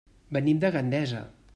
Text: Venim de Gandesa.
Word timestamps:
Venim 0.37 0.63
de 0.63 0.73
Gandesa. 0.77 1.25